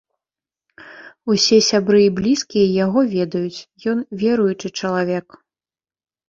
[1.33, 3.61] Усе сябры і блізкія яго ведаюць,
[3.93, 5.27] ён веруючы чалавек.